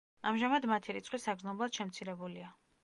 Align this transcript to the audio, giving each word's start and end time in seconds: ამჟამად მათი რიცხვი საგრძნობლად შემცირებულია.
ამჟამად 0.29 0.65
მათი 0.71 0.95
რიცხვი 0.99 1.21
საგრძნობლად 1.27 1.81
შემცირებულია. 1.81 2.53